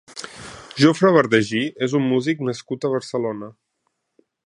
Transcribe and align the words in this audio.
Jofre 0.83 1.11
Bardagí 1.17 1.61
és 1.89 1.95
un 2.01 2.09
músic 2.15 2.43
nascut 2.49 2.89
a 2.91 2.95
Barcelona. 2.97 3.55